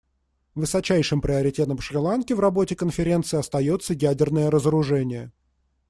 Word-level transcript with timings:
Высочайшим 0.55 1.21
приоритетом 1.21 1.79
Шри-Ланки 1.79 2.33
в 2.33 2.39
работе 2.39 2.75
Конференции 2.75 3.37
остается 3.37 3.93
ядерное 3.93 4.49
разоружение. 4.49 5.31